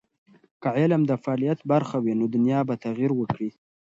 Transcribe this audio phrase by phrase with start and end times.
[0.61, 3.49] که علم د فعالیت برخه وي، نو دنیا به تغیر وکړي.